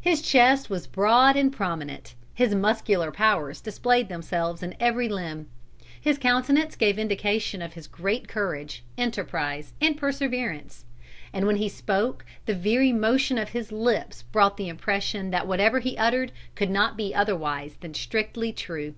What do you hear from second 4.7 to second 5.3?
every